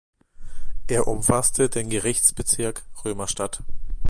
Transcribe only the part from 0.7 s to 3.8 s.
Er umfasste den Gerichtsbezirk Römerstadt.